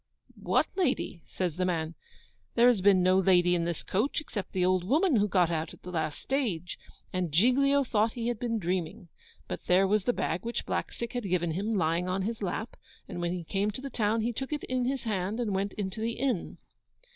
'What 0.41 0.65
lady?' 0.75 1.21
says 1.27 1.57
the 1.57 1.63
man; 1.65 1.93
'there 2.55 2.69
has 2.69 2.81
been 2.81 3.03
no 3.03 3.19
lady 3.19 3.53
in 3.53 3.65
this 3.65 3.83
coach, 3.83 4.19
except 4.19 4.51
the 4.51 4.65
old 4.65 4.83
woman, 4.83 5.17
who 5.17 5.27
got 5.27 5.51
out 5.51 5.75
at 5.75 5.83
the 5.83 5.91
last 5.91 6.17
stage.' 6.17 6.79
And 7.13 7.31
Giglio 7.31 7.83
thought 7.83 8.13
he 8.13 8.27
had 8.27 8.39
been 8.39 8.57
dreaming. 8.57 9.09
But 9.47 9.65
there 9.67 9.87
was 9.87 10.05
the 10.05 10.11
bag 10.13 10.43
which 10.43 10.65
Blackstick 10.65 11.13
had 11.13 11.29
given 11.29 11.51
him 11.51 11.75
lying 11.75 12.09
on 12.09 12.23
his 12.23 12.41
lap; 12.41 12.77
and 13.07 13.21
when 13.21 13.31
he 13.33 13.43
came 13.43 13.69
to 13.69 13.81
the 13.81 13.91
town 13.91 14.21
he 14.21 14.33
took 14.33 14.51
it 14.51 14.63
in 14.63 14.85
his 14.85 15.03
hand 15.03 15.39
and 15.39 15.53
went 15.53 15.73
into 15.73 16.01
the 16.01 16.13
inn. 16.13 16.57